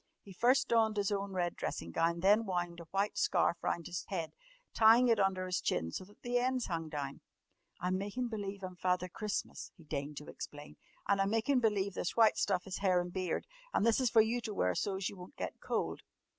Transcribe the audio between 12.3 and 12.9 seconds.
stuff is